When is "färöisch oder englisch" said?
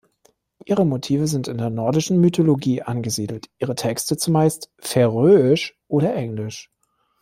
4.79-6.71